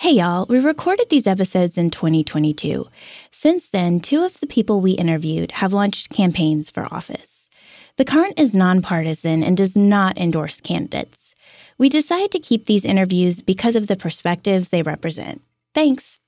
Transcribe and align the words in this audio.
Hey 0.00 0.12
y'all, 0.12 0.46
we 0.48 0.58
recorded 0.58 1.10
these 1.10 1.26
episodes 1.26 1.76
in 1.76 1.90
2022. 1.90 2.88
Since 3.30 3.68
then, 3.68 4.00
two 4.00 4.24
of 4.24 4.40
the 4.40 4.46
people 4.46 4.80
we 4.80 4.92
interviewed 4.92 5.52
have 5.52 5.74
launched 5.74 6.08
campaigns 6.08 6.70
for 6.70 6.88
office. 6.90 7.50
The 7.96 8.06
Current 8.06 8.40
is 8.40 8.54
nonpartisan 8.54 9.42
and 9.42 9.58
does 9.58 9.76
not 9.76 10.16
endorse 10.16 10.58
candidates. 10.58 11.34
We 11.76 11.90
decided 11.90 12.30
to 12.30 12.38
keep 12.38 12.64
these 12.64 12.86
interviews 12.86 13.42
because 13.42 13.76
of 13.76 13.88
the 13.88 13.94
perspectives 13.94 14.70
they 14.70 14.80
represent. 14.80 15.42
Thanks. 15.74 16.18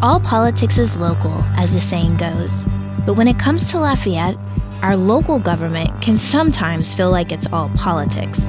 All 0.00 0.18
politics 0.18 0.78
is 0.78 0.96
local, 0.96 1.44
as 1.58 1.74
the 1.74 1.80
saying 1.82 2.16
goes. 2.16 2.64
But 3.04 3.18
when 3.18 3.28
it 3.28 3.38
comes 3.38 3.70
to 3.70 3.80
Lafayette, 3.80 4.38
our 4.80 4.96
local 4.96 5.38
government 5.38 6.00
can 6.00 6.16
sometimes 6.16 6.94
feel 6.94 7.10
like 7.10 7.32
it's 7.32 7.46
all 7.52 7.68
politics. 7.76 8.40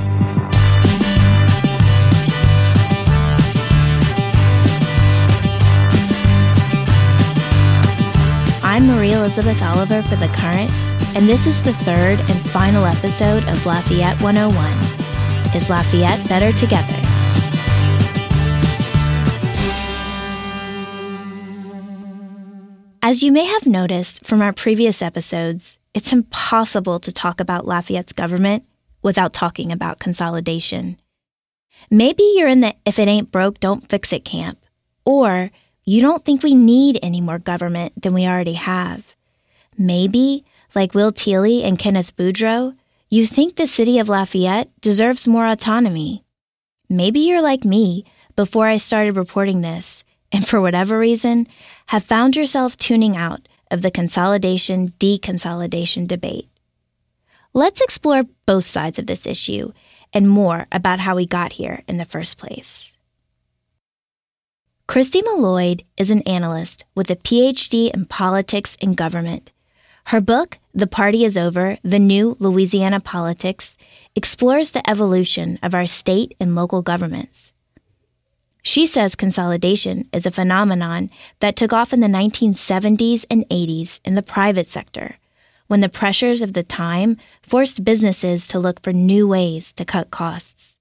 I'm 8.73 8.87
Marie 8.87 9.11
Elizabeth 9.11 9.61
Oliver 9.61 10.01
for 10.01 10.15
The 10.15 10.29
Current, 10.29 10.71
and 11.15 11.29
this 11.29 11.45
is 11.45 11.61
the 11.61 11.73
third 11.85 12.19
and 12.19 12.49
final 12.49 12.85
episode 12.85 13.47
of 13.47 13.63
Lafayette 13.67 14.19
101. 14.19 15.55
Is 15.55 15.69
Lafayette 15.69 16.27
better 16.27 16.51
together? 16.57 16.95
As 23.03 23.21
you 23.21 23.31
may 23.31 23.45
have 23.45 23.67
noticed 23.67 24.25
from 24.25 24.41
our 24.41 24.53
previous 24.53 25.03
episodes, 25.03 25.77
it's 25.93 26.11
impossible 26.11 26.99
to 27.01 27.13
talk 27.13 27.39
about 27.39 27.67
Lafayette's 27.67 28.13
government 28.13 28.65
without 29.03 29.35
talking 29.35 29.71
about 29.71 29.99
consolidation. 29.99 30.97
Maybe 31.91 32.23
you're 32.35 32.47
in 32.47 32.61
the 32.61 32.73
if 32.87 32.97
it 32.97 33.07
ain't 33.07 33.31
broke, 33.31 33.59
don't 33.59 33.87
fix 33.87 34.11
it 34.11 34.25
camp. 34.25 34.65
Or 35.05 35.51
you 35.85 36.01
don't 36.01 36.23
think 36.23 36.43
we 36.43 36.55
need 36.55 36.99
any 37.01 37.21
more 37.21 37.39
government 37.39 38.01
than 38.01 38.13
we 38.13 38.25
already 38.25 38.53
have. 38.53 39.15
Maybe, 39.77 40.45
like 40.75 40.93
Will 40.93 41.11
Thiele 41.11 41.63
and 41.63 41.77
Kenneth 41.77 42.15
Boudreaux, 42.15 42.75
you 43.09 43.27
think 43.27 43.55
the 43.55 43.67
city 43.67 43.99
of 43.99 44.09
Lafayette 44.09 44.69
deserves 44.81 45.27
more 45.27 45.45
autonomy. 45.45 46.23
Maybe 46.89 47.19
you're 47.19 47.41
like 47.41 47.63
me 47.63 48.05
before 48.35 48.67
I 48.67 48.77
started 48.77 49.15
reporting 49.15 49.61
this, 49.61 50.03
and 50.31 50.47
for 50.47 50.59
whatever 50.59 50.97
reason, 50.97 51.47
have 51.87 52.03
found 52.03 52.35
yourself 52.35 52.77
tuning 52.77 53.15
out 53.15 53.47
of 53.69 53.81
the 53.81 53.91
consolidation 53.91 54.89
deconsolidation 54.99 56.07
debate. 56.07 56.47
Let's 57.53 57.81
explore 57.81 58.23
both 58.45 58.65
sides 58.65 58.97
of 58.97 59.07
this 59.07 59.27
issue 59.27 59.73
and 60.11 60.29
more 60.29 60.67
about 60.71 60.99
how 60.99 61.15
we 61.15 61.25
got 61.25 61.53
here 61.53 61.83
in 61.87 61.97
the 61.97 62.05
first 62.05 62.37
place. 62.37 62.92
Christie 64.85 65.21
Maloyed 65.21 65.85
is 65.95 66.09
an 66.09 66.21
analyst 66.23 66.83
with 66.93 67.09
a 67.09 67.15
PhD 67.15 67.89
in 67.93 68.05
politics 68.05 68.75
and 68.81 68.97
government. 68.97 69.51
Her 70.07 70.19
book, 70.19 70.59
The 70.73 70.87
Party 70.87 71.23
is 71.23 71.37
Over 71.37 71.77
The 71.83 71.99
New 71.99 72.35
Louisiana 72.39 72.99
Politics, 72.99 73.77
explores 74.13 74.71
the 74.71 74.87
evolution 74.87 75.57
of 75.63 75.73
our 75.73 75.87
state 75.87 76.35
and 76.37 76.53
local 76.53 76.81
governments. 76.81 77.53
She 78.61 78.85
says 78.85 79.15
consolidation 79.15 80.09
is 80.11 80.25
a 80.25 80.31
phenomenon 80.31 81.09
that 81.39 81.55
took 81.55 81.71
off 81.71 81.93
in 81.93 82.01
the 82.01 82.07
1970s 82.07 83.25
and 83.31 83.47
80s 83.47 84.01
in 84.03 84.15
the 84.15 84.21
private 84.21 84.67
sector, 84.67 85.17
when 85.67 85.79
the 85.79 85.87
pressures 85.87 86.41
of 86.41 86.51
the 86.51 86.63
time 86.63 87.15
forced 87.41 87.85
businesses 87.85 88.49
to 88.49 88.59
look 88.59 88.83
for 88.83 88.91
new 88.91 89.29
ways 89.29 89.71
to 89.73 89.85
cut 89.85 90.11
costs. 90.11 90.72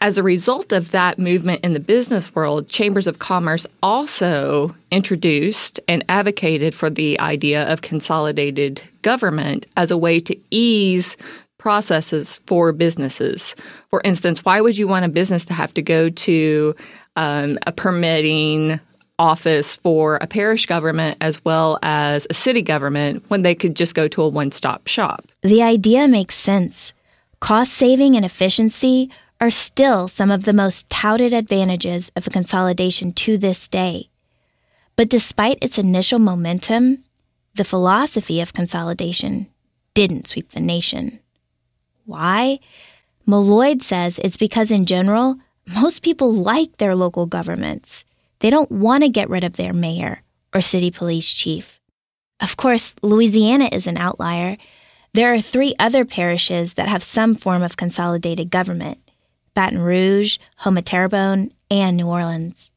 As 0.00 0.18
a 0.18 0.22
result 0.22 0.72
of 0.72 0.90
that 0.90 1.18
movement 1.18 1.64
in 1.64 1.72
the 1.72 1.80
business 1.80 2.34
world, 2.34 2.68
chambers 2.68 3.06
of 3.06 3.20
commerce 3.20 3.66
also 3.82 4.74
introduced 4.90 5.80
and 5.88 6.04
advocated 6.08 6.74
for 6.74 6.90
the 6.90 7.18
idea 7.20 7.70
of 7.72 7.82
consolidated 7.82 8.82
government 9.02 9.66
as 9.76 9.90
a 9.90 9.96
way 9.96 10.20
to 10.20 10.36
ease 10.50 11.16
processes 11.58 12.40
for 12.46 12.72
businesses. 12.72 13.56
For 13.88 14.02
instance, 14.04 14.44
why 14.44 14.60
would 14.60 14.76
you 14.76 14.86
want 14.86 15.06
a 15.06 15.08
business 15.08 15.46
to 15.46 15.54
have 15.54 15.72
to 15.74 15.82
go 15.82 16.10
to 16.10 16.74
um, 17.16 17.58
a 17.66 17.72
permitting 17.72 18.80
office 19.18 19.76
for 19.76 20.16
a 20.16 20.26
parish 20.26 20.66
government 20.66 21.16
as 21.20 21.42
well 21.44 21.78
as 21.82 22.26
a 22.28 22.34
city 22.34 22.60
government 22.60 23.24
when 23.28 23.42
they 23.42 23.54
could 23.54 23.76
just 23.76 23.94
go 23.94 24.08
to 24.08 24.22
a 24.22 24.28
one 24.28 24.50
stop 24.50 24.86
shop? 24.86 25.24
The 25.42 25.62
idea 25.62 26.08
makes 26.08 26.36
sense. 26.36 26.92
Cost 27.40 27.72
saving 27.72 28.16
and 28.16 28.24
efficiency 28.24 29.10
are 29.40 29.50
still 29.50 30.08
some 30.08 30.30
of 30.30 30.44
the 30.44 30.52
most 30.52 30.88
touted 30.88 31.32
advantages 31.32 32.10
of 32.16 32.24
consolidation 32.30 33.12
to 33.12 33.36
this 33.36 33.68
day. 33.68 34.08
But 34.96 35.08
despite 35.08 35.58
its 35.60 35.78
initial 35.78 36.18
momentum, 36.18 37.04
the 37.54 37.64
philosophy 37.64 38.40
of 38.40 38.52
consolidation 38.52 39.48
didn't 39.94 40.28
sweep 40.28 40.50
the 40.50 40.60
nation. 40.60 41.20
Why? 42.04 42.60
Maloyed 43.26 43.82
says 43.82 44.18
it's 44.18 44.36
because, 44.36 44.70
in 44.70 44.86
general, 44.86 45.36
most 45.66 46.02
people 46.02 46.32
like 46.32 46.76
their 46.76 46.94
local 46.94 47.26
governments. 47.26 48.04
They 48.40 48.50
don't 48.50 48.70
want 48.70 49.02
to 49.02 49.08
get 49.08 49.30
rid 49.30 49.44
of 49.44 49.56
their 49.56 49.72
mayor 49.72 50.22
or 50.52 50.60
city 50.60 50.90
police 50.90 51.28
chief. 51.32 51.80
Of 52.40 52.56
course, 52.56 52.94
Louisiana 53.02 53.68
is 53.72 53.86
an 53.86 53.96
outlier. 53.96 54.58
There 55.12 55.32
are 55.32 55.40
three 55.40 55.74
other 55.78 56.04
parishes 56.04 56.74
that 56.74 56.88
have 56.88 57.02
some 57.02 57.34
form 57.34 57.62
of 57.62 57.76
consolidated 57.76 58.50
government 58.50 58.98
Baton 59.54 59.78
Rouge, 59.78 60.38
Houma 60.58 60.82
Terrebonne, 60.82 61.50
and 61.70 61.96
New 61.96 62.06
Orleans. 62.06 62.72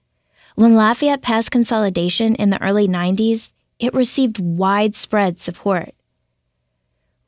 When 0.56 0.76
Lafayette 0.76 1.22
passed 1.22 1.52
consolidation 1.52 2.36
in 2.36 2.50
the 2.50 2.62
early 2.64 2.88
90s, 2.88 3.54
it 3.80 3.94
received 3.94 4.40
widespread 4.40 5.40
support. 5.40 5.94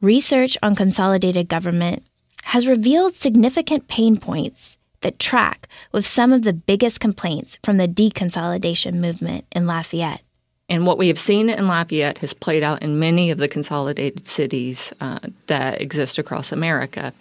Research 0.01 0.57
on 0.63 0.75
consolidated 0.75 1.47
government 1.47 2.03
has 2.45 2.67
revealed 2.67 3.13
significant 3.13 3.87
pain 3.87 4.17
points 4.17 4.77
that 5.01 5.19
track 5.19 5.67
with 5.91 6.05
some 6.05 6.33
of 6.33 6.43
the 6.43 6.53
biggest 6.53 6.99
complaints 6.99 7.57
from 7.63 7.77
the 7.77 7.87
deconsolidation 7.87 8.95
movement 8.95 9.45
in 9.51 9.67
Lafayette. 9.67 10.21
And 10.67 10.85
what 10.85 10.97
we 10.97 11.07
have 11.07 11.19
seen 11.19 11.49
in 11.49 11.67
Lafayette 11.67 12.19
has 12.19 12.33
played 12.33 12.63
out 12.63 12.83
in 12.83 12.99
many 12.99 13.31
of 13.31 13.39
the 13.39 13.47
consolidated 13.47 14.27
cities 14.27 14.93
uh, 15.01 15.19
that 15.47 15.81
exist 15.81 16.17
across 16.17 16.51
America. 16.51 17.13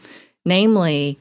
Namely, 0.45 1.19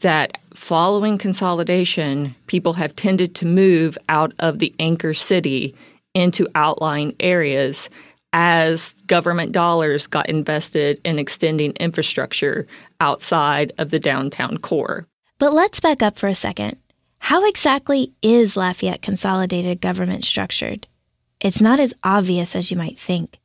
that 0.00 0.38
following 0.54 1.18
consolidation, 1.18 2.34
people 2.46 2.74
have 2.74 2.94
tended 2.94 3.34
to 3.36 3.46
move 3.46 3.96
out 4.08 4.32
of 4.38 4.58
the 4.58 4.74
anchor 4.78 5.14
city 5.14 5.74
into 6.14 6.46
outlying 6.54 7.14
areas 7.20 7.88
as 8.32 8.94
government 9.06 9.52
dollars 9.52 10.06
got 10.06 10.28
invested 10.28 11.00
in 11.04 11.18
extending 11.18 11.72
infrastructure 11.72 12.66
outside 13.00 13.72
of 13.78 13.90
the 13.90 14.00
downtown 14.00 14.56
core. 14.58 15.06
But 15.38 15.52
let's 15.52 15.80
back 15.80 16.02
up 16.02 16.16
for 16.16 16.28
a 16.28 16.34
second. 16.34 16.78
How 17.18 17.46
exactly 17.46 18.12
is 18.22 18.56
Lafayette 18.56 19.02
consolidated 19.02 19.80
government 19.80 20.24
structured? 20.24 20.86
It's 21.40 21.60
not 21.60 21.80
as 21.80 21.94
obvious 22.02 22.56
as 22.56 22.70
you 22.70 22.76
might 22.76 22.98
think. 22.98 23.38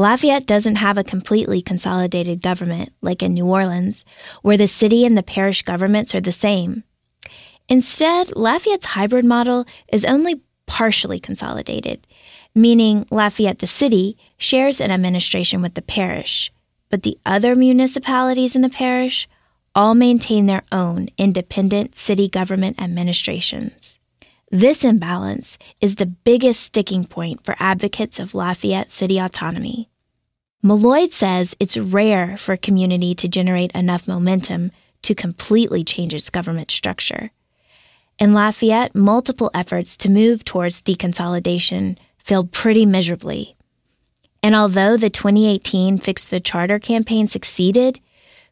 Lafayette 0.00 0.46
doesn't 0.46 0.76
have 0.76 0.96
a 0.96 1.04
completely 1.04 1.60
consolidated 1.60 2.40
government 2.40 2.90
like 3.02 3.22
in 3.22 3.34
New 3.34 3.44
Orleans, 3.44 4.02
where 4.40 4.56
the 4.56 4.66
city 4.66 5.04
and 5.04 5.14
the 5.14 5.22
parish 5.22 5.60
governments 5.60 6.14
are 6.14 6.22
the 6.22 6.32
same. 6.32 6.84
Instead, 7.68 8.34
Lafayette's 8.34 8.86
hybrid 8.86 9.26
model 9.26 9.66
is 9.92 10.06
only 10.06 10.40
partially 10.64 11.20
consolidated, 11.20 12.06
meaning 12.54 13.06
Lafayette, 13.10 13.58
the 13.58 13.66
city, 13.66 14.16
shares 14.38 14.80
an 14.80 14.90
administration 14.90 15.60
with 15.60 15.74
the 15.74 15.82
parish, 15.82 16.50
but 16.88 17.02
the 17.02 17.18
other 17.26 17.54
municipalities 17.54 18.56
in 18.56 18.62
the 18.62 18.70
parish 18.70 19.28
all 19.74 19.94
maintain 19.94 20.46
their 20.46 20.62
own 20.72 21.08
independent 21.18 21.94
city 21.94 22.26
government 22.26 22.80
administrations. 22.80 23.98
This 24.50 24.82
imbalance 24.82 25.58
is 25.82 25.96
the 25.96 26.06
biggest 26.06 26.62
sticking 26.62 27.04
point 27.04 27.44
for 27.44 27.54
advocates 27.58 28.18
of 28.18 28.34
Lafayette 28.34 28.90
city 28.90 29.18
autonomy. 29.18 29.89
Maloyed 30.62 31.10
says 31.10 31.56
it's 31.58 31.78
rare 31.78 32.36
for 32.36 32.52
a 32.52 32.58
community 32.58 33.14
to 33.14 33.28
generate 33.28 33.72
enough 33.72 34.06
momentum 34.06 34.70
to 35.02 35.14
completely 35.14 35.82
change 35.84 36.12
its 36.12 36.28
government 36.28 36.70
structure. 36.70 37.30
In 38.18 38.34
Lafayette, 38.34 38.94
multiple 38.94 39.50
efforts 39.54 39.96
to 39.96 40.10
move 40.10 40.44
towards 40.44 40.82
deconsolidation 40.82 41.96
failed 42.18 42.52
pretty 42.52 42.84
miserably. 42.84 43.56
And 44.42 44.54
although 44.54 44.98
the 44.98 45.08
2018 45.08 45.98
Fix 45.98 46.26
the 46.26 46.40
Charter 46.40 46.78
campaign 46.78 47.26
succeeded, 47.26 47.98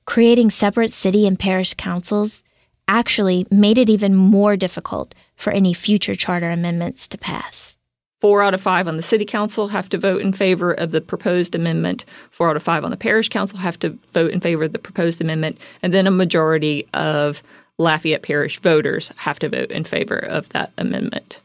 creating 0.06 0.50
separate 0.50 0.92
city 0.92 1.26
and 1.26 1.38
parish 1.38 1.74
councils 1.74 2.42
actually 2.88 3.46
made 3.50 3.76
it 3.76 3.90
even 3.90 4.14
more 4.14 4.56
difficult 4.56 5.14
for 5.36 5.52
any 5.52 5.74
future 5.74 6.14
charter 6.14 6.48
amendments 6.48 7.06
to 7.08 7.18
pass. 7.18 7.77
Four 8.20 8.42
out 8.42 8.54
of 8.54 8.60
five 8.60 8.88
on 8.88 8.96
the 8.96 9.02
city 9.02 9.24
council 9.24 9.68
have 9.68 9.88
to 9.90 9.98
vote 9.98 10.20
in 10.20 10.32
favor 10.32 10.72
of 10.72 10.90
the 10.90 11.00
proposed 11.00 11.54
amendment. 11.54 12.04
Four 12.30 12.50
out 12.50 12.56
of 12.56 12.62
five 12.62 12.84
on 12.84 12.90
the 12.90 12.96
parish 12.96 13.28
council 13.28 13.58
have 13.58 13.78
to 13.80 13.96
vote 14.10 14.32
in 14.32 14.40
favor 14.40 14.64
of 14.64 14.72
the 14.72 14.78
proposed 14.78 15.20
amendment. 15.20 15.58
And 15.82 15.94
then 15.94 16.06
a 16.06 16.10
majority 16.10 16.88
of 16.94 17.42
Lafayette 17.78 18.22
Parish 18.22 18.58
voters 18.58 19.12
have 19.16 19.38
to 19.38 19.48
vote 19.48 19.70
in 19.70 19.84
favor 19.84 20.16
of 20.16 20.48
that 20.48 20.72
amendment. 20.76 21.40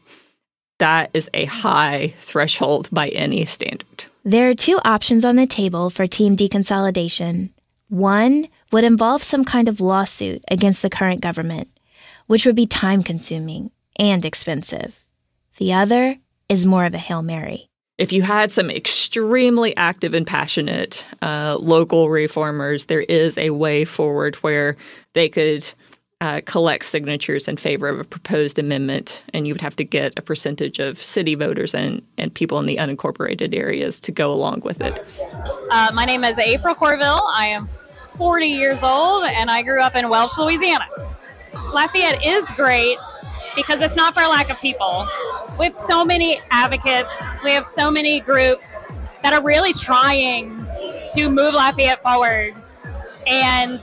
That 0.80 1.10
is 1.14 1.30
a 1.32 1.44
high 1.44 2.14
threshold 2.18 2.88
by 2.90 3.08
any 3.10 3.44
standard. 3.44 4.04
There 4.24 4.50
are 4.50 4.54
two 4.54 4.80
options 4.84 5.24
on 5.24 5.36
the 5.36 5.46
table 5.46 5.90
for 5.90 6.08
team 6.08 6.36
deconsolidation. 6.36 7.50
One 7.88 8.48
would 8.72 8.82
involve 8.82 9.22
some 9.22 9.44
kind 9.44 9.68
of 9.68 9.80
lawsuit 9.80 10.42
against 10.50 10.82
the 10.82 10.90
current 10.90 11.20
government, 11.20 11.68
which 12.26 12.44
would 12.44 12.56
be 12.56 12.66
time 12.66 13.04
consuming 13.04 13.70
and 13.96 14.24
expensive. 14.24 14.98
The 15.58 15.72
other 15.72 16.18
is 16.48 16.66
more 16.66 16.84
of 16.84 16.94
a 16.94 16.98
Hail 16.98 17.22
Mary. 17.22 17.68
If 17.96 18.12
you 18.12 18.22
had 18.22 18.50
some 18.50 18.70
extremely 18.70 19.76
active 19.76 20.14
and 20.14 20.26
passionate 20.26 21.04
uh, 21.22 21.56
local 21.60 22.10
reformers, 22.10 22.86
there 22.86 23.02
is 23.02 23.38
a 23.38 23.50
way 23.50 23.84
forward 23.84 24.34
where 24.36 24.76
they 25.12 25.28
could 25.28 25.70
uh, 26.20 26.40
collect 26.44 26.84
signatures 26.86 27.46
in 27.46 27.56
favor 27.56 27.88
of 27.88 28.00
a 28.00 28.04
proposed 28.04 28.58
amendment, 28.58 29.22
and 29.32 29.46
you 29.46 29.54
would 29.54 29.60
have 29.60 29.76
to 29.76 29.84
get 29.84 30.12
a 30.16 30.22
percentage 30.22 30.78
of 30.78 31.02
city 31.02 31.34
voters 31.34 31.74
and, 31.74 32.02
and 32.18 32.34
people 32.34 32.58
in 32.58 32.66
the 32.66 32.76
unincorporated 32.76 33.54
areas 33.54 34.00
to 34.00 34.10
go 34.10 34.32
along 34.32 34.62
with 34.64 34.80
it. 34.80 35.04
Uh, 35.70 35.90
my 35.92 36.04
name 36.04 36.24
is 36.24 36.38
April 36.38 36.74
Corville. 36.74 37.22
I 37.32 37.48
am 37.48 37.68
40 37.68 38.46
years 38.46 38.82
old, 38.82 39.24
and 39.24 39.50
I 39.50 39.62
grew 39.62 39.80
up 39.80 39.94
in 39.94 40.08
Welsh, 40.08 40.38
Louisiana. 40.38 40.86
Lafayette 41.72 42.24
is 42.24 42.50
great 42.52 42.96
because 43.56 43.80
it's 43.80 43.96
not 43.96 44.14
for 44.14 44.22
a 44.22 44.28
lack 44.28 44.50
of 44.50 44.58
people. 44.58 45.06
We 45.58 45.66
have 45.66 45.74
so 45.74 46.04
many 46.04 46.40
advocates, 46.50 47.12
we 47.42 47.52
have 47.52 47.66
so 47.66 47.90
many 47.90 48.20
groups 48.20 48.90
that 49.22 49.32
are 49.32 49.42
really 49.42 49.72
trying 49.72 50.66
to 51.12 51.28
move 51.28 51.54
Lafayette 51.54 52.02
forward. 52.02 52.54
And 53.26 53.80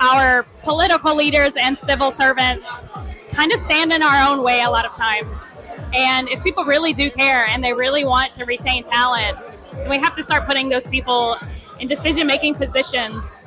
our 0.00 0.42
political 0.62 1.16
leaders 1.16 1.56
and 1.56 1.78
civil 1.78 2.10
servants 2.10 2.88
kind 3.32 3.52
of 3.52 3.58
stand 3.58 3.92
in 3.92 4.02
our 4.02 4.30
own 4.30 4.42
way 4.42 4.62
a 4.62 4.70
lot 4.70 4.84
of 4.84 4.92
times. 4.96 5.56
And 5.94 6.28
if 6.28 6.42
people 6.42 6.64
really 6.64 6.92
do 6.92 7.10
care 7.10 7.46
and 7.46 7.62
they 7.62 7.72
really 7.72 8.04
want 8.04 8.34
to 8.34 8.44
retain 8.44 8.84
talent, 8.84 9.38
we 9.88 9.98
have 9.98 10.14
to 10.16 10.22
start 10.22 10.46
putting 10.46 10.68
those 10.68 10.86
people 10.86 11.36
in 11.78 11.88
decision 11.88 12.26
making 12.26 12.54
positions 12.54 13.42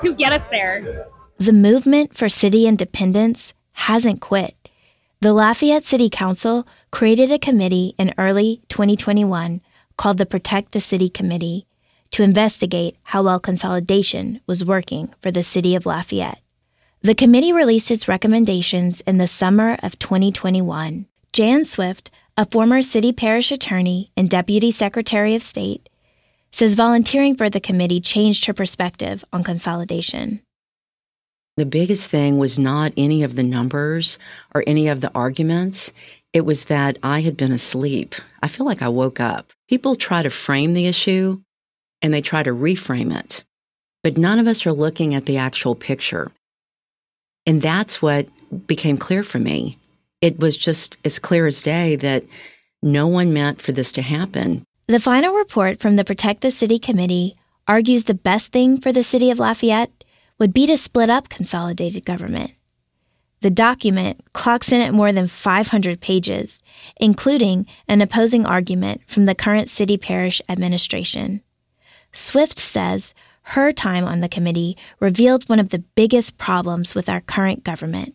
to 0.00 0.14
get 0.14 0.32
us 0.32 0.48
there. 0.48 1.06
The 1.38 1.52
movement 1.52 2.16
for 2.16 2.28
city 2.28 2.66
independence 2.66 3.52
hasn't 3.72 4.20
quit. 4.20 4.54
The 5.20 5.32
Lafayette 5.32 5.86
City 5.86 6.10
Council 6.10 6.68
created 6.90 7.32
a 7.32 7.38
committee 7.38 7.94
in 7.98 8.12
early 8.18 8.60
2021 8.68 9.62
called 9.96 10.18
the 10.18 10.26
Protect 10.26 10.72
the 10.72 10.80
City 10.80 11.08
Committee 11.08 11.66
to 12.10 12.22
investigate 12.22 12.96
how 13.02 13.22
well 13.22 13.40
consolidation 13.40 14.40
was 14.46 14.62
working 14.62 15.14
for 15.22 15.30
the 15.30 15.42
city 15.42 15.74
of 15.74 15.86
Lafayette. 15.86 16.42
The 17.00 17.14
committee 17.14 17.50
released 17.50 17.90
its 17.90 18.08
recommendations 18.08 19.00
in 19.02 19.16
the 19.16 19.26
summer 19.26 19.78
of 19.82 19.98
2021. 19.98 21.06
Jan 21.32 21.64
Swift, 21.64 22.10
a 22.36 22.44
former 22.44 22.82
city 22.82 23.10
parish 23.10 23.50
attorney 23.50 24.12
and 24.18 24.28
deputy 24.28 24.70
secretary 24.70 25.34
of 25.34 25.42
state, 25.42 25.88
says 26.52 26.74
volunteering 26.74 27.36
for 27.36 27.48
the 27.48 27.58
committee 27.58 28.00
changed 28.00 28.44
her 28.44 28.52
perspective 28.52 29.24
on 29.32 29.42
consolidation. 29.42 30.42
The 31.56 31.64
biggest 31.66 32.10
thing 32.10 32.36
was 32.36 32.58
not 32.58 32.92
any 32.98 33.22
of 33.22 33.34
the 33.34 33.42
numbers 33.42 34.18
or 34.54 34.62
any 34.66 34.88
of 34.88 35.00
the 35.00 35.10
arguments. 35.14 35.90
It 36.34 36.44
was 36.44 36.66
that 36.66 36.98
I 37.02 37.20
had 37.20 37.34
been 37.34 37.52
asleep. 37.52 38.14
I 38.42 38.48
feel 38.48 38.66
like 38.66 38.82
I 38.82 38.88
woke 38.88 39.20
up. 39.20 39.52
People 39.66 39.94
try 39.94 40.22
to 40.22 40.28
frame 40.28 40.74
the 40.74 40.86
issue 40.86 41.40
and 42.02 42.12
they 42.12 42.20
try 42.20 42.42
to 42.42 42.50
reframe 42.50 43.18
it. 43.18 43.42
But 44.02 44.18
none 44.18 44.38
of 44.38 44.46
us 44.46 44.66
are 44.66 44.72
looking 44.72 45.14
at 45.14 45.24
the 45.24 45.38
actual 45.38 45.74
picture. 45.74 46.30
And 47.46 47.62
that's 47.62 48.02
what 48.02 48.28
became 48.66 48.98
clear 48.98 49.22
for 49.22 49.38
me. 49.38 49.78
It 50.20 50.38
was 50.38 50.58
just 50.58 50.98
as 51.06 51.18
clear 51.18 51.46
as 51.46 51.62
day 51.62 51.96
that 51.96 52.24
no 52.82 53.06
one 53.06 53.32
meant 53.32 53.62
for 53.62 53.72
this 53.72 53.92
to 53.92 54.02
happen. 54.02 54.62
The 54.88 55.00
final 55.00 55.34
report 55.34 55.80
from 55.80 55.96
the 55.96 56.04
Protect 56.04 56.42
the 56.42 56.50
City 56.50 56.78
Committee 56.78 57.34
argues 57.66 58.04
the 58.04 58.14
best 58.14 58.52
thing 58.52 58.78
for 58.78 58.92
the 58.92 59.02
city 59.02 59.30
of 59.30 59.38
Lafayette 59.38 60.04
would 60.38 60.52
be 60.52 60.66
to 60.66 60.76
split 60.76 61.10
up 61.10 61.28
consolidated 61.28 62.04
government. 62.04 62.52
The 63.40 63.50
document 63.50 64.20
clocks 64.32 64.72
in 64.72 64.80
at 64.80 64.94
more 64.94 65.12
than 65.12 65.28
500 65.28 66.00
pages, 66.00 66.62
including 66.96 67.66
an 67.86 68.00
opposing 68.00 68.46
argument 68.46 69.02
from 69.06 69.26
the 69.26 69.34
current 69.34 69.68
city 69.68 69.96
parish 69.96 70.40
administration. 70.48 71.42
Swift 72.12 72.58
says 72.58 73.14
her 73.42 73.72
time 73.72 74.04
on 74.04 74.20
the 74.20 74.28
committee 74.28 74.76
revealed 74.98 75.48
one 75.48 75.60
of 75.60 75.70
the 75.70 75.78
biggest 75.78 76.38
problems 76.38 76.94
with 76.94 77.08
our 77.08 77.20
current 77.20 77.62
government, 77.62 78.14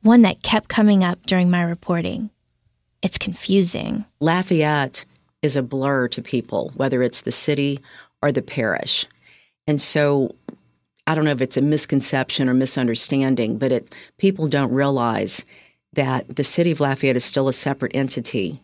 one 0.00 0.22
that 0.22 0.42
kept 0.42 0.68
coming 0.68 1.04
up 1.04 1.24
during 1.26 1.50
my 1.50 1.62
reporting. 1.62 2.30
It's 3.02 3.18
confusing. 3.18 4.04
Lafayette 4.20 5.04
is 5.42 5.54
a 5.56 5.62
blur 5.62 6.08
to 6.08 6.22
people, 6.22 6.72
whether 6.74 7.02
it's 7.02 7.20
the 7.20 7.30
city 7.32 7.78
or 8.22 8.32
the 8.32 8.42
parish. 8.42 9.06
And 9.66 9.80
so 9.80 10.34
I 11.06 11.14
don't 11.14 11.24
know 11.24 11.32
if 11.32 11.42
it's 11.42 11.56
a 11.56 11.62
misconception 11.62 12.48
or 12.48 12.54
misunderstanding, 12.54 13.58
but 13.58 13.72
it, 13.72 13.94
people 14.18 14.48
don't 14.48 14.72
realize 14.72 15.44
that 15.94 16.36
the 16.36 16.44
city 16.44 16.70
of 16.70 16.80
Lafayette 16.80 17.16
is 17.16 17.24
still 17.24 17.48
a 17.48 17.52
separate 17.52 17.94
entity. 17.94 18.60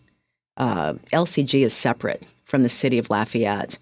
Uh, 0.57 0.95
LCG 1.13 1.65
is 1.65 1.75
separate 1.75 2.25
from 2.45 2.63
the 2.63 2.69
city 2.69 2.99
of 2.99 3.11
Lafayette 3.11 3.79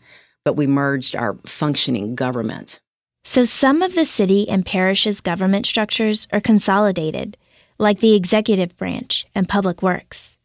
but 0.46 0.54
we 0.54 0.68
merged 0.68 1.16
our 1.16 1.36
functioning 1.44 2.14
government. 2.14 2.78
So 3.24 3.44
some 3.44 3.82
of 3.82 3.96
the 3.96 4.04
city 4.04 4.48
and 4.48 4.64
parish's 4.64 5.20
government 5.20 5.66
structures 5.66 6.28
are 6.32 6.40
consolidated, 6.40 7.36
like 7.80 7.98
the 7.98 8.14
executive 8.14 8.76
branch 8.76 9.26
and 9.34 9.48
public 9.48 9.82
works. 9.82 10.38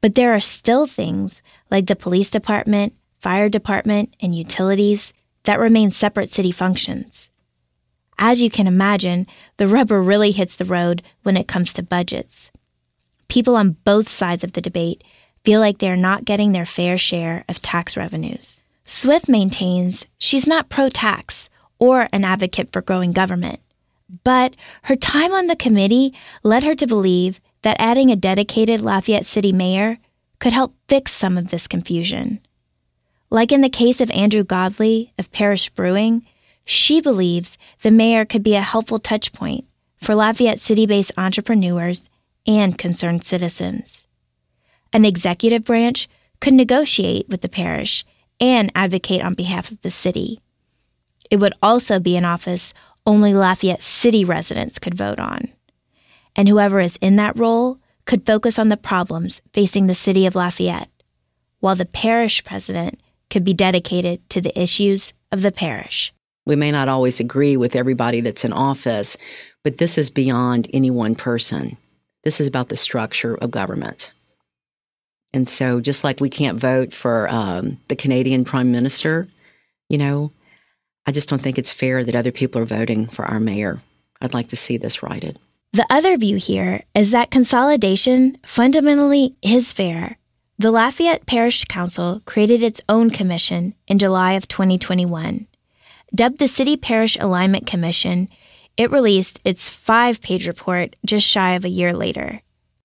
But 0.00 0.14
there 0.14 0.34
are 0.34 0.40
still 0.40 0.86
things 0.86 1.42
like 1.68 1.88
the 1.88 1.96
police 1.96 2.30
department, 2.30 2.94
fire 3.18 3.48
department, 3.48 4.14
and 4.20 4.36
utilities 4.36 5.12
that 5.42 5.58
remain 5.58 5.90
separate 5.90 6.30
city 6.30 6.52
functions. 6.52 7.28
As 8.22 8.42
you 8.42 8.50
can 8.50 8.66
imagine, 8.66 9.26
the 9.56 9.66
rubber 9.66 10.00
really 10.02 10.30
hits 10.30 10.54
the 10.54 10.66
road 10.66 11.02
when 11.22 11.38
it 11.38 11.48
comes 11.48 11.72
to 11.72 11.82
budgets. 11.82 12.50
People 13.28 13.56
on 13.56 13.78
both 13.84 14.08
sides 14.08 14.44
of 14.44 14.52
the 14.52 14.60
debate 14.60 15.02
feel 15.42 15.58
like 15.58 15.78
they're 15.78 15.96
not 15.96 16.26
getting 16.26 16.52
their 16.52 16.66
fair 16.66 16.98
share 16.98 17.44
of 17.48 17.62
tax 17.62 17.96
revenues. 17.96 18.60
Swift 18.84 19.26
maintains 19.26 20.04
she's 20.18 20.46
not 20.46 20.68
pro 20.68 20.90
tax 20.90 21.48
or 21.78 22.10
an 22.12 22.24
advocate 22.24 22.70
for 22.72 22.82
growing 22.82 23.12
government, 23.12 23.60
but 24.22 24.54
her 24.82 24.96
time 24.96 25.32
on 25.32 25.46
the 25.46 25.56
committee 25.56 26.12
led 26.42 26.62
her 26.62 26.74
to 26.74 26.86
believe 26.86 27.40
that 27.62 27.80
adding 27.80 28.10
a 28.10 28.16
dedicated 28.16 28.82
Lafayette 28.82 29.24
City 29.24 29.50
mayor 29.50 29.98
could 30.40 30.52
help 30.52 30.74
fix 30.88 31.12
some 31.12 31.38
of 31.38 31.50
this 31.50 31.66
confusion. 31.66 32.38
Like 33.30 33.50
in 33.50 33.62
the 33.62 33.70
case 33.70 34.02
of 34.02 34.10
Andrew 34.10 34.44
Godley 34.44 35.14
of 35.18 35.32
Parish 35.32 35.70
Brewing, 35.70 36.26
she 36.70 37.00
believes 37.00 37.58
the 37.82 37.90
mayor 37.90 38.24
could 38.24 38.44
be 38.44 38.54
a 38.54 38.60
helpful 38.60 39.00
touchpoint 39.00 39.64
for 39.96 40.14
Lafayette 40.14 40.60
city 40.60 40.86
based 40.86 41.10
entrepreneurs 41.18 42.08
and 42.46 42.78
concerned 42.78 43.24
citizens. 43.24 44.06
An 44.92 45.04
executive 45.04 45.64
branch 45.64 46.08
could 46.40 46.54
negotiate 46.54 47.28
with 47.28 47.40
the 47.40 47.48
parish 47.48 48.04
and 48.38 48.70
advocate 48.76 49.20
on 49.20 49.34
behalf 49.34 49.72
of 49.72 49.80
the 49.80 49.90
city. 49.90 50.38
It 51.28 51.38
would 51.38 51.54
also 51.60 51.98
be 51.98 52.16
an 52.16 52.24
office 52.24 52.72
only 53.04 53.34
Lafayette 53.34 53.82
City 53.82 54.24
residents 54.24 54.78
could 54.78 54.94
vote 54.94 55.18
on. 55.18 55.48
And 56.36 56.48
whoever 56.48 56.78
is 56.78 56.96
in 57.00 57.16
that 57.16 57.36
role 57.36 57.80
could 58.04 58.24
focus 58.24 58.60
on 58.60 58.68
the 58.68 58.76
problems 58.76 59.42
facing 59.52 59.88
the 59.88 59.96
city 59.96 60.24
of 60.24 60.36
Lafayette, 60.36 60.88
while 61.58 61.74
the 61.74 61.84
parish 61.84 62.44
president 62.44 63.00
could 63.28 63.42
be 63.42 63.54
dedicated 63.54 64.28
to 64.30 64.40
the 64.40 64.56
issues 64.56 65.12
of 65.32 65.42
the 65.42 65.50
parish. 65.50 66.12
We 66.46 66.56
may 66.56 66.70
not 66.70 66.88
always 66.88 67.20
agree 67.20 67.56
with 67.56 67.76
everybody 67.76 68.20
that's 68.20 68.44
in 68.44 68.52
office, 68.52 69.16
but 69.62 69.78
this 69.78 69.98
is 69.98 70.10
beyond 70.10 70.68
any 70.72 70.90
one 70.90 71.14
person. 71.14 71.76
This 72.24 72.40
is 72.40 72.46
about 72.46 72.68
the 72.68 72.76
structure 72.76 73.36
of 73.36 73.50
government. 73.50 74.12
And 75.32 75.48
so, 75.48 75.80
just 75.80 76.02
like 76.02 76.20
we 76.20 76.30
can't 76.30 76.58
vote 76.58 76.92
for 76.92 77.28
um, 77.30 77.78
the 77.88 77.96
Canadian 77.96 78.44
Prime 78.44 78.72
Minister, 78.72 79.28
you 79.88 79.98
know, 79.98 80.32
I 81.06 81.12
just 81.12 81.28
don't 81.28 81.40
think 81.40 81.58
it's 81.58 81.72
fair 81.72 82.04
that 82.04 82.14
other 82.14 82.32
people 82.32 82.60
are 82.60 82.66
voting 82.66 83.06
for 83.06 83.24
our 83.24 83.40
mayor. 83.40 83.80
I'd 84.20 84.34
like 84.34 84.48
to 84.48 84.56
see 84.56 84.76
this 84.76 85.02
righted. 85.02 85.38
The 85.72 85.86
other 85.88 86.16
view 86.16 86.36
here 86.36 86.82
is 86.94 87.12
that 87.12 87.30
consolidation 87.30 88.38
fundamentally 88.44 89.36
is 89.40 89.72
fair. 89.72 90.18
The 90.58 90.72
Lafayette 90.72 91.26
Parish 91.26 91.64
Council 91.64 92.20
created 92.26 92.62
its 92.62 92.80
own 92.88 93.10
commission 93.10 93.74
in 93.86 93.98
July 93.98 94.32
of 94.32 94.48
2021. 94.48 95.46
Dubbed 96.14 96.38
the 96.38 96.48
City 96.48 96.76
Parish 96.76 97.16
Alignment 97.20 97.66
Commission, 97.66 98.28
it 98.76 98.90
released 98.90 99.40
its 99.44 99.68
five 99.68 100.20
page 100.20 100.48
report 100.48 100.96
just 101.04 101.26
shy 101.26 101.54
of 101.54 101.64
a 101.64 101.68
year 101.68 101.92
later. 101.92 102.42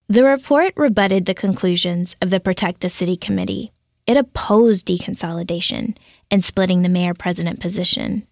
The 0.08 0.24
report 0.24 0.74
rebutted 0.76 1.26
the 1.26 1.34
conclusions 1.34 2.16
of 2.22 2.30
the 2.30 2.40
Protect 2.40 2.82
the 2.82 2.90
City 2.90 3.18
Committee. 3.18 3.72
It 4.06 4.18
opposed 4.18 4.86
deconsolidation 4.86 5.98
and 6.30 6.44
splitting 6.44 6.84
the 6.84 6.90
mayor 6.90 7.16
president 7.16 7.60
position. 7.60 8.28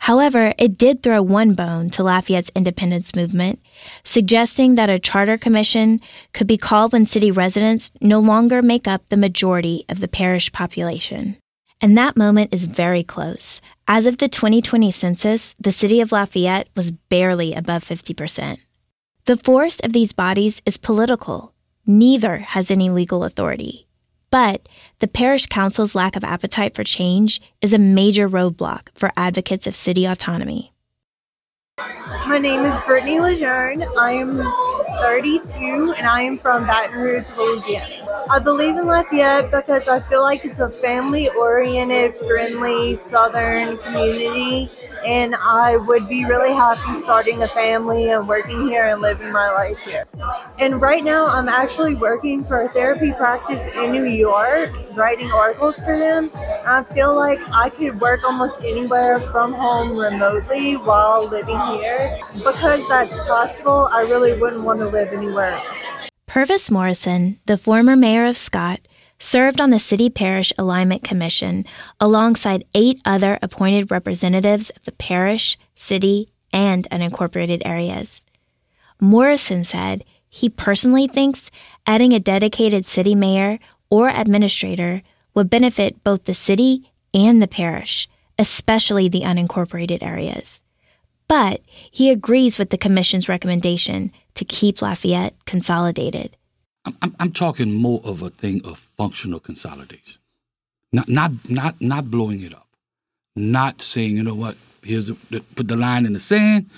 However, 0.00 0.54
it 0.58 0.76
did 0.76 1.02
throw 1.02 1.22
one 1.22 1.54
bone 1.54 1.88
to 1.90 2.02
Lafayette's 2.02 2.50
independence 2.54 3.14
movement, 3.14 3.60
suggesting 4.04 4.74
that 4.74 4.90
a 4.90 4.98
charter 4.98 5.38
commission 5.38 6.00
could 6.32 6.46
be 6.46 6.56
called 6.56 6.92
when 6.92 7.06
city 7.06 7.30
residents 7.30 7.90
no 8.00 8.18
longer 8.18 8.62
make 8.62 8.86
up 8.86 9.08
the 9.08 9.16
majority 9.16 9.84
of 9.88 10.00
the 10.00 10.08
parish 10.08 10.52
population. 10.52 11.36
And 11.82 11.96
that 11.96 12.16
moment 12.16 12.52
is 12.52 12.66
very 12.66 13.02
close. 13.02 13.60
As 13.92 14.06
of 14.06 14.18
the 14.18 14.28
2020 14.28 14.92
census, 14.92 15.56
the 15.58 15.72
city 15.72 16.00
of 16.00 16.12
Lafayette 16.12 16.68
was 16.76 16.92
barely 16.92 17.54
above 17.54 17.82
50%. 17.82 18.58
The 19.24 19.36
force 19.36 19.80
of 19.80 19.92
these 19.92 20.12
bodies 20.12 20.62
is 20.64 20.76
political. 20.76 21.54
Neither 21.84 22.38
has 22.38 22.70
any 22.70 22.88
legal 22.88 23.24
authority. 23.24 23.88
But 24.30 24.68
the 25.00 25.08
parish 25.08 25.46
council's 25.46 25.96
lack 25.96 26.14
of 26.14 26.22
appetite 26.22 26.76
for 26.76 26.84
change 26.84 27.42
is 27.60 27.72
a 27.72 27.78
major 27.78 28.28
roadblock 28.28 28.90
for 28.94 29.10
advocates 29.16 29.66
of 29.66 29.74
city 29.74 30.04
autonomy. 30.04 30.72
My 32.28 32.38
name 32.38 32.60
is 32.60 32.78
Brittany 32.86 33.18
Lejeune. 33.18 33.82
I 33.98 34.12
am 34.12 34.38
32 35.00 35.94
and 35.96 36.06
I 36.06 36.22
am 36.22 36.38
from 36.38 36.66
Baton 36.66 37.00
Rouge, 37.00 37.30
Louisiana. 37.36 38.26
I 38.30 38.38
believe 38.38 38.76
in 38.76 38.86
Lafayette 38.86 39.50
because 39.50 39.88
I 39.88 40.00
feel 40.00 40.22
like 40.22 40.44
it's 40.44 40.60
a 40.60 40.70
family 40.82 41.28
oriented, 41.30 42.14
friendly 42.26 42.96
Southern 42.96 43.78
community 43.78 44.70
and 45.04 45.34
I 45.34 45.76
would 45.76 46.08
be 46.08 46.24
really 46.24 46.54
happy 46.54 46.94
starting 46.98 47.42
a 47.42 47.48
family 47.48 48.10
and 48.10 48.26
working 48.28 48.62
here 48.62 48.86
and 48.86 49.00
living 49.00 49.32
my 49.32 49.50
life 49.50 49.78
here. 49.78 50.06
And 50.58 50.80
right 50.80 51.02
now, 51.02 51.26
I'm 51.26 51.48
actually 51.48 51.94
working 51.94 52.44
for 52.44 52.60
a 52.60 52.68
therapy 52.68 53.12
practice 53.12 53.68
in 53.74 53.92
New 53.92 54.04
York, 54.04 54.70
writing 54.94 55.30
articles 55.32 55.78
for 55.78 55.98
them. 55.98 56.30
I 56.34 56.84
feel 56.94 57.16
like 57.16 57.40
I 57.52 57.70
could 57.70 58.00
work 58.00 58.24
almost 58.24 58.64
anywhere 58.64 59.20
from 59.32 59.52
home 59.54 59.96
remotely 59.96 60.74
while 60.76 61.26
living 61.26 61.58
here. 61.72 62.20
Because 62.34 62.86
that's 62.88 63.16
possible, 63.16 63.88
I 63.92 64.02
really 64.02 64.38
wouldn't 64.38 64.64
want 64.64 64.80
to 64.80 64.88
live 64.88 65.08
anywhere 65.12 65.52
else. 65.52 66.00
Purvis 66.26 66.70
Morrison, 66.70 67.40
the 67.46 67.56
former 67.56 67.96
mayor 67.96 68.24
of 68.24 68.36
Scott, 68.36 68.80
served 69.20 69.60
on 69.60 69.70
the 69.70 69.78
City 69.78 70.10
Parish 70.10 70.52
Alignment 70.58 71.04
Commission 71.04 71.64
alongside 72.00 72.64
eight 72.74 73.00
other 73.04 73.38
appointed 73.42 73.90
representatives 73.90 74.70
of 74.70 74.84
the 74.84 74.92
parish, 74.92 75.56
city, 75.74 76.32
and 76.52 76.88
unincorporated 76.90 77.62
areas. 77.64 78.22
Morrison 79.00 79.62
said 79.62 80.02
he 80.28 80.48
personally 80.48 81.06
thinks 81.06 81.50
adding 81.86 82.12
a 82.12 82.20
dedicated 82.20 82.84
city 82.86 83.14
mayor 83.14 83.58
or 83.90 84.08
administrator 84.08 85.02
would 85.34 85.50
benefit 85.50 86.02
both 86.02 86.24
the 86.24 86.34
city 86.34 86.90
and 87.12 87.42
the 87.42 87.48
parish, 87.48 88.08
especially 88.38 89.08
the 89.08 89.22
unincorporated 89.22 90.02
areas. 90.02 90.62
But 91.28 91.60
he 91.68 92.10
agrees 92.10 92.58
with 92.58 92.70
the 92.70 92.78
Commission's 92.78 93.28
recommendation 93.28 94.12
to 94.34 94.44
keep 94.44 94.82
Lafayette 94.82 95.34
consolidated. 95.44 96.36
I'm, 96.84 96.96
I'm 97.02 97.16
I'm 97.20 97.32
talking 97.32 97.74
more 97.74 98.00
of 98.04 98.22
a 98.22 98.30
thing 98.30 98.62
of 98.64 98.78
functional 98.96 99.40
consolidation, 99.40 100.20
not 100.92 101.08
not 101.08 101.32
not 101.48 101.80
not 101.80 102.10
blowing 102.10 102.42
it 102.42 102.54
up, 102.54 102.68
not 103.36 103.82
saying 103.82 104.16
you 104.16 104.22
know 104.22 104.34
what 104.34 104.56
here's 104.82 105.06
the, 105.06 105.16
the, 105.30 105.40
put 105.40 105.68
the 105.68 105.76
line 105.76 106.06
in 106.06 106.14
the 106.14 106.18
sand 106.18 106.68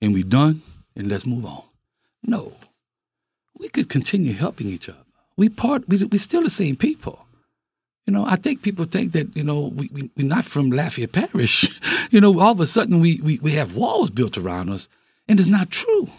and 0.00 0.12
we 0.12 0.24
done 0.24 0.62
and 0.96 1.08
let's 1.08 1.24
move 1.24 1.46
on. 1.46 1.62
No, 2.24 2.52
we 3.58 3.68
could 3.68 3.88
continue 3.88 4.32
helping 4.32 4.66
each 4.66 4.88
other. 4.88 4.98
We 5.36 5.48
part 5.48 5.88
we 5.88 6.02
we 6.04 6.18
still 6.18 6.42
the 6.42 6.50
same 6.50 6.76
people. 6.76 7.26
You 8.06 8.12
know, 8.12 8.26
I 8.26 8.34
think 8.34 8.62
people 8.62 8.84
think 8.84 9.12
that, 9.12 9.36
you 9.36 9.44
know, 9.44 9.72
we, 9.76 9.88
we, 9.92 10.10
we're 10.16 10.26
not 10.26 10.44
from 10.44 10.72
Lafayette 10.72 11.12
Parish. 11.12 11.70
you 12.10 12.20
know, 12.20 12.40
all 12.40 12.50
of 12.50 12.58
a 12.58 12.66
sudden 12.66 12.98
we, 12.98 13.20
we, 13.22 13.38
we 13.38 13.52
have 13.52 13.76
walls 13.76 14.10
built 14.10 14.36
around 14.36 14.70
us, 14.70 14.88
and 15.28 15.38
it's 15.38 15.48
not 15.48 15.70
true 15.70 16.10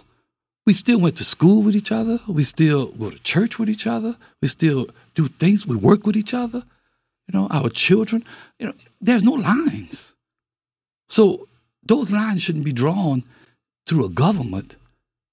we 0.66 0.74
still 0.74 1.00
went 1.00 1.18
to 1.18 1.24
school 1.24 1.62
with 1.62 1.76
each 1.76 1.92
other. 1.92 2.20
We 2.28 2.44
still 2.44 2.88
go 2.88 3.10
to 3.10 3.20
church 3.20 3.60
with 3.60 3.70
each 3.70 3.86
other. 3.86 4.18
We 4.42 4.48
still 4.48 4.88
do 5.16 5.28
things. 5.28 5.68
We 5.68 5.76
work 5.76 6.06
with 6.06 6.16
each 6.16 6.34
other. 6.34 6.64
You 7.28 7.40
know, 7.40 7.48
our 7.52 7.70
children. 7.70 8.24
You 8.60 8.68
know, 8.68 8.74
there's 9.02 9.24
no 9.24 9.34
lines. 9.34 10.14
So 11.10 11.48
those 11.86 12.12
lines 12.12 12.42
shouldn't 12.42 12.66
be 12.66 12.74
drawn 12.74 13.24
through 13.86 14.06
a 14.06 14.10
government 14.10 14.78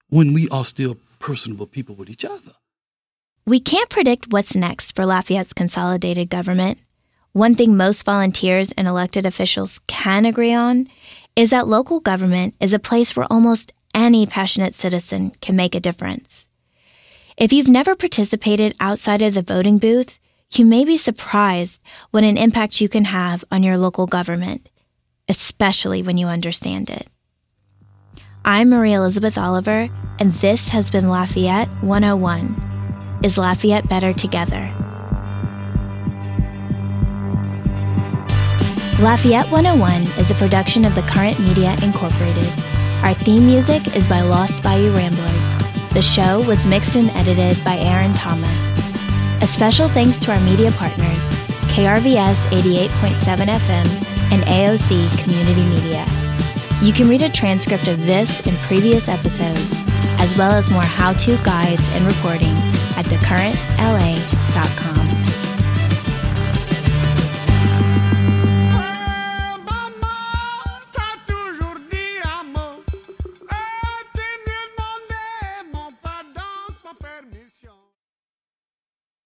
when 0.09 0.33
we 0.33 0.49
are 0.49 0.65
still 0.65 0.97
personable 1.21 1.67
people 1.67 1.95
with 1.95 2.11
each 2.11 2.25
other. 2.25 2.53
We 3.47 3.61
can't 3.61 3.89
predict 3.89 4.33
what's 4.33 4.57
next 4.57 4.95
for 4.95 5.07
Lafayette's 5.07 5.53
consolidated 5.53 6.29
government. 6.29 6.79
One 7.33 7.55
thing 7.55 7.77
most 7.77 8.05
volunteers 8.05 8.73
and 8.73 8.89
elected 8.89 9.25
officials 9.25 9.81
can 9.87 10.25
agree 10.27 10.53
on 10.53 10.89
is 11.37 11.51
that 11.51 11.69
local 11.69 12.01
government 12.01 12.55
is 12.61 12.73
a 12.73 12.79
place 12.79 13.15
where 13.15 13.27
almost 13.31 13.73
any 13.95 14.27
passionate 14.27 14.75
citizen 14.75 15.33
can 15.41 15.57
make 15.57 15.75
a 15.75 15.81
difference. 15.81 16.47
If 17.37 17.53
you've 17.53 17.69
never 17.69 17.97
participated 17.97 18.75
outside 18.81 19.23
of 19.23 19.35
the 19.35 19.43
voting 19.43 19.79
booth, 19.79 20.19
you 20.53 20.67
may 20.67 20.85
be 20.85 20.97
surprised 20.97 21.81
what 22.11 22.25
an 22.25 22.37
impact 22.37 22.81
you 22.81 22.89
can 22.89 23.05
have 23.05 23.45
on 23.51 23.63
your 23.63 23.79
local 23.79 24.07
government, 24.07 24.69
especially 25.29 26.03
when 26.03 26.19
you 26.19 26.27
understand 26.27 26.91
it. 26.91 27.09
I'm 28.45 28.71
Marie 28.71 28.95
Elizabeth 28.95 29.39
Oliver, 29.39 29.89
and 30.19 30.33
this 30.35 30.69
has 30.69 30.91
been 30.91 31.09
Lafayette 31.09 31.69
101. 31.83 33.21
Is 33.23 33.39
Lafayette 33.39 33.89
better 33.89 34.13
together? 34.13 34.73
Lafayette 39.01 39.51
101 39.51 40.03
is 40.19 40.31
a 40.31 40.35
production 40.35 40.85
of 40.85 40.95
the 40.95 41.03
Current 41.03 41.39
Media 41.41 41.77
Incorporated. 41.83 42.70
Our 43.03 43.15
theme 43.15 43.47
music 43.47 43.97
is 43.97 44.07
by 44.07 44.21
Lost 44.21 44.63
Bayou 44.63 44.95
Ramblers. 44.95 45.93
The 45.95 46.03
show 46.03 46.43
was 46.43 46.67
mixed 46.67 46.97
and 46.97 47.09
edited 47.13 47.65
by 47.65 47.79
Aaron 47.79 48.13
Thomas. 48.13 48.51
A 49.43 49.47
special 49.47 49.89
thanks 49.89 50.19
to 50.19 50.33
our 50.33 50.41
media 50.41 50.71
partners, 50.73 51.25
KRVS 51.73 52.37
88.7 52.51 53.47
FM 53.47 53.87
and 54.33 54.43
AOC 54.43 55.23
Community 55.25 55.65
Media. 55.65 56.05
You 56.83 56.93
can 56.93 57.09
read 57.09 57.23
a 57.23 57.31
transcript 57.31 57.89
of 57.89 58.05
this 58.05 58.47
and 58.47 58.57
previous 58.59 59.09
episodes, 59.09 59.67
as 60.21 60.37
well 60.37 60.53
as 60.53 60.71
more 60.71 60.83
how 60.83 61.15
to 61.15 61.37
guides 61.43 61.89
and 61.93 62.05
reporting 62.05 62.55
at 62.97 63.07
thecurrentla.com. 63.07 65.00